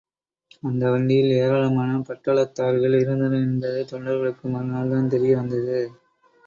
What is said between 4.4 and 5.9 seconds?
மறுநாள் தான் தெரியவந்தது.